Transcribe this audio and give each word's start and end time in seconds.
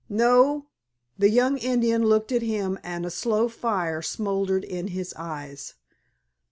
"No?" 0.09 0.65
the 1.19 1.29
young 1.29 1.59
Indian 1.59 2.03
looked 2.03 2.31
at 2.31 2.41
him 2.41 2.79
and 2.81 3.05
a 3.05 3.11
slow 3.11 3.47
fire 3.47 4.01
smouldered 4.01 4.63
in 4.63 4.87
his 4.87 5.13
eyes. 5.15 5.75